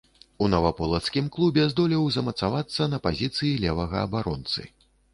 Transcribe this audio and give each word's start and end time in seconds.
У 0.45 0.45
наваполацкім 0.53 1.27
клубе 1.35 1.67
здолеў 1.75 2.09
замацавацца 2.17 2.91
на 2.97 3.03
пазіцыі 3.07 3.55
левага 3.69 4.07
абаронцы. 4.09 4.71